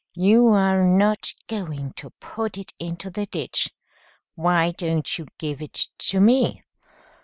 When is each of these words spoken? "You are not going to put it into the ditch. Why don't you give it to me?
"You 0.17 0.47
are 0.47 0.83
not 0.83 1.31
going 1.47 1.93
to 1.97 2.09
put 2.09 2.57
it 2.57 2.73
into 2.79 3.11
the 3.11 3.27
ditch. 3.27 3.69
Why 4.33 4.71
don't 4.71 5.15
you 5.19 5.27
give 5.37 5.61
it 5.61 5.89
to 5.99 6.19
me? 6.19 6.63